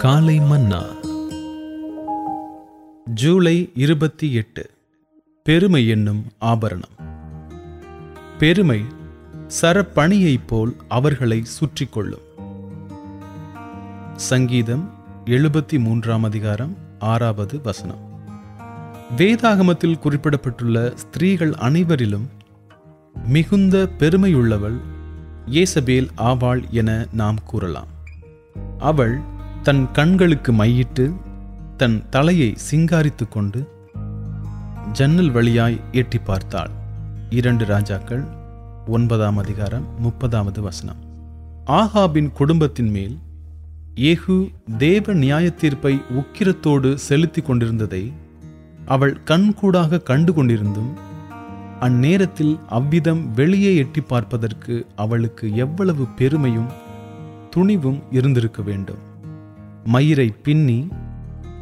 காலை 0.00 0.40
மன்னா. 0.40 0.82
ஜூலை 3.04 3.70
இருபத்தி 3.74 4.32
எட்டு. 4.32 4.70
பெருமை 5.44 5.88
என்னும் 5.88 6.24
ஆபரணம். 6.38 6.96
பெருமை 8.38 8.84
சரப்பணியைப் 9.60 10.46
போல் 10.46 10.76
அவர்களை 10.88 11.44
சுற்றி 11.44 11.86
கொள்ளும் 11.86 12.20
சங்கீதம் 14.16 14.94
எழுபத்தி 15.24 15.78
மூன்றாம் 15.78 16.22
அதிகாரம் 16.22 16.76
ஆறாவது 16.98 17.60
வசனம். 17.62 18.20
வேதாகமத்தில் 19.16 19.98
குறிப்பிடப்பட்டுள்ள 19.98 20.92
ஸ்திரீகள் 20.94 21.50
அனைவரிலும் 21.50 22.26
மிகுந்த 23.26 23.88
பெருமையுள்ளவள் 23.98 24.80
ஏசபேல் 25.46 26.10
ஆவாள் 26.16 26.70
என 26.70 27.06
நாம் 27.12 27.36
கூறலாம். 27.44 27.88
அவள் 28.78 29.38
தன் 29.62 29.90
கண்களுக்கு 29.90 30.52
மையிட்டு 30.52 31.14
தன் 31.76 32.08
தலையை 32.10 32.56
சிங்காரித்துக் 32.70 33.30
கொண்டு 33.30 33.68
ஜன்னல் 34.92 35.30
வழியாய் 35.30 35.80
எட்டி 35.92 36.18
பார்த்தாள். 36.18 36.70
இரண்டு 37.30 37.64
ராஜாக்கள் 37.64 38.22
ஒன்பதாம் 38.86 39.36
அதிகாரம் 39.36 39.84
முப்பதாவது 40.04 40.60
வசனம். 40.60 40.96
ஆகாபின் 41.66 42.32
குடும்பத்தின் 42.32 42.90
மேல் 42.90 43.18
ஏகு 43.94 44.48
தேவ 44.78 45.14
நியாயத்தீர்ப்பை 45.14 46.00
உக்கிரத்தோடு 46.10 46.94
செலுத்திக் 46.94 47.46
கொண்டிருந்ததை 47.46 48.12
அவள் 48.86 49.20
கண்கூடாக 49.24 50.02
கண்டு 50.02 50.32
கொண்டிருந்தும் 50.32 50.92
அந்நேரத்தில் 51.80 52.58
அவ்விதம் 52.68 53.30
வெளியே 53.34 53.76
எட்டி 53.76 54.00
பார்ப்பதற்கு 54.00 54.86
அவளுக்கு 54.96 55.54
எவ்வளவு 55.54 56.06
பெருமையும் 56.06 56.72
துணிவும் 57.50 58.02
இருந்திருக்க 58.10 58.62
வேண்டும். 58.62 59.08
மயிரை 59.84 60.34
பின்னி 60.42 60.88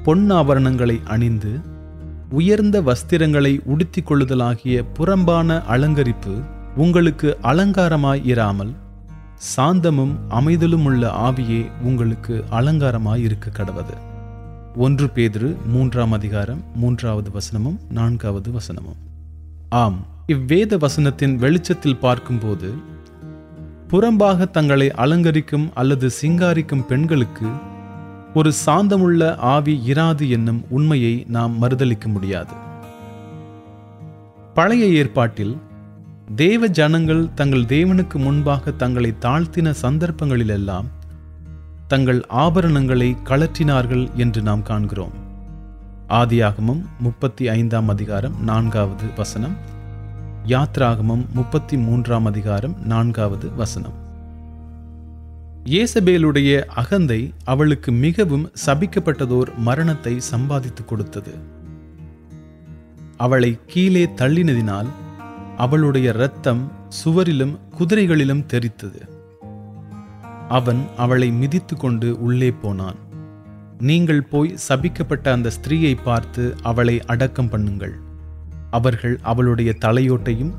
பொன்னாபரணங்களை 0.04 1.02
அணிந்து 1.04 1.60
உயர்ந்த 2.30 2.80
வஸ்திரங்களை 2.80 3.60
உடுத்திக் 3.64 4.10
கொள்ளுதலாகிய 4.10 4.84
புறம்பான 4.94 5.62
அலங்கரிப்பு 5.68 6.42
உங்களுக்கு 6.76 7.38
அலங்காரமாய் 7.42 8.24
இராமல் 8.24 8.72
சாந்தமும் 9.56 10.12
அமைதலும் 10.30 10.84
உள்ள 10.84 11.10
ஆவியே 11.10 11.70
உங்களுக்கு 11.82 12.44
அலங்காரமாய் 12.50 13.22
இருக்க 13.22 13.64
கடவது. 13.64 13.94
ஒன்று 14.76 15.06
பேதிரு 15.06 15.56
மூன்றாம் 15.66 16.12
அதிகாரம் 16.12 16.62
மூன்றாவது 16.74 17.30
வசனமும் 17.30 17.76
நான்காவது 17.90 18.50
வசனமும். 18.50 18.96
ஆம் 19.68 20.06
இவ்வேத 20.26 20.76
வசனத்தின் 20.76 21.34
வெளிச்சத்தில் 21.34 21.96
பார்க்கும்போது 21.96 22.74
புறம்பாக 23.88 24.50
தங்களை 24.50 24.88
அலங்கரிக்கும் 24.88 25.68
அல்லது 25.74 26.10
சிங்காரிக்கும் 26.22 26.86
பெண்களுக்கு 26.86 27.46
ஒரு 28.34 28.52
சாந்தமுள்ள 28.66 29.36
ஆவி 29.36 29.80
இராது 29.86 30.28
என்னும் 30.30 30.64
உண்மையை 30.68 31.24
நாம் 31.28 31.62
மறுதலிக்க 31.62 32.06
முடியாது. 32.06 32.52
பழைய 34.54 34.86
ஏற்பாட்டில் 34.86 35.56
தேவ 36.36 36.66
ஜனங்கள் 36.66 37.34
தங்கள் 37.34 37.62
தேவனுக்கு 37.62 38.14
முன்பாக 38.14 38.70
தங்களை 38.70 39.14
தாழ்த்தின 39.20 39.74
சந்தர்ப்பங்களிலெல்லாம் 39.82 40.84
தங்கள் 41.86 42.24
ஆபரணங்களை 42.28 43.16
கழற்றினார்கள் 43.24 44.14
என்று 44.14 44.42
நாம் 44.42 44.62
காண்கிறோம். 44.62 45.12
ஆதியாகமம் 46.08 46.82
முப்பத்தி 46.98 47.48
ஐந்தாம் 47.48 47.88
அதிகாரம் 47.88 48.42
நான்காவது 48.42 49.04
வசனம் 49.16 49.56
யாத்ராகமம் 50.46 51.28
முப்பத்தி 51.34 51.76
மூன்றாம் 51.76 52.24
அதிகாரம் 52.24 52.76
நான்காவது 52.84 53.54
வசனம். 53.54 54.07
இயேசபேலுடைய 55.70 56.64
அகந்தை 56.64 57.32
அவளுக்கு 57.44 57.92
மிகவும் 57.92 58.50
சபிக்கப்பட்டதோர் 58.66 59.50
மரணத்தை 59.56 60.20
சம்பாதித்துக் 60.20 60.88
கொடுத்தது. 60.88 61.32
அவளை 63.16 63.58
கீழே 63.66 64.04
தள்ளினதினால் 64.04 64.86
அவளுடைய 65.56 66.12
இரத்தம் 66.12 66.72
சுவரிலும் 66.88 67.54
குதிரைகளிலும் 67.78 68.46
தெரித்தது. 68.46 69.02
அவன் 70.48 70.86
அவளை 70.96 71.30
மிதித்து 71.30 71.76
கொண்டு 71.76 72.20
உள்ளே 72.20 72.50
போனான். 72.50 72.96
நீங்கள் 73.78 74.22
போய் 74.22 74.58
சபிக்கப்பட்ட 74.68 75.28
அந்த 75.32 75.50
ஸ்திரீயை 75.50 75.94
பார்த்து 76.04 76.56
அவளை 76.62 77.00
அடக்கம் 77.04 77.50
பண்ணுங்கள். 77.50 77.96
அவர்கள் 78.70 79.18
அவளுடைய 79.22 79.74
தலையோட்டையும் 79.84 80.54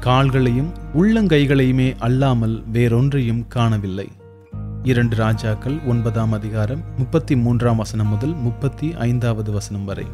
கால்களையும் 0.00 0.72
உள்ளங்கைகளையுமே 0.94 1.96
அல்லாமல் 1.98 2.64
வேறொன்றையும் 2.72 3.46
காணவில்லை. 3.48 4.08
இரண்டு 4.84 5.16
ராஜாக்கள் 5.16 5.78
ஒன்பதாம் 5.86 6.32
அதிகாரம் 6.32 6.82
முப்பத்தி 6.98 7.36
மூன்றாம் 7.36 7.76
வசனம் 7.76 8.06
முதல் 8.06 8.34
முப்பத்தி 8.34 8.94
ஐந்தாவது 8.94 9.52
வசனம் 9.52 9.84
வரை. 9.84 10.06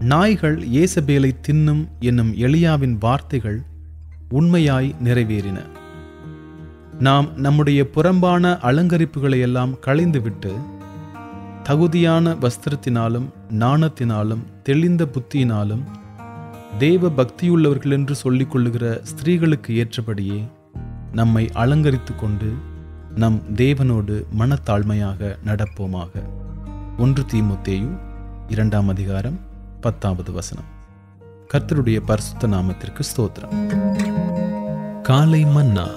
நாய்கள் 0.00 0.68
ஏசபேலை 0.68 1.30
தின்னும் 1.48 1.88
என்னும் 2.00 2.34
எளியாவின் 2.34 2.96
வார்த்தைகள் 2.98 3.62
உண்மையாய் 4.28 4.94
நிறைவேறின. 5.04 5.58
நாம் 6.98 7.28
நம்முடைய 7.36 7.90
புறம்பான 7.90 8.58
அலங்கரிப்புகளை 8.62 9.40
எல்லாம் 9.40 9.74
களைந்துவிட்டு 9.80 10.52
தகுதியான 11.62 12.36
வஸ்திரத்தினாலும் 12.40 13.28
நாணத்தினாலும் 13.50 14.44
தெளிந்த 14.62 15.04
புத்தியினாலும் 15.04 15.84
தேவ 16.78 17.08
பக்தியுள்ளவர்கள் 17.08 17.90
என்று 17.90 18.14
சொல்லிக் 18.14 18.50
கொள்ளுகிற 18.50 19.00
ஸ்திரீகளுக்கு 19.02 19.68
ஏற்றபடியே 19.68 20.48
நம்மை 21.12 21.48
அலங்கரித்து 21.54 22.14
கொண்டு 22.16 22.76
நம் 23.18 23.42
தேவனோடு 23.54 24.24
மனத்தாழ்மையாக 24.38 25.36
நடப்போமாக. 25.46 26.08
ஒன்று 26.98 27.22
தீமுத்தேயு 27.22 27.98
இரண்டாம் 28.48 28.88
அதிகாரம் 28.88 29.40
பத்தாவது 29.80 30.32
வசனம். 30.32 30.64
கர்த்தருடைய 31.52 32.00
பரிசுத்த 32.06 32.46
நாமத்திற்கு 32.46 33.00
ஸ்தோத்திரம். 33.16 35.00
காலை 35.02 35.44
மன்னா. 35.44 35.88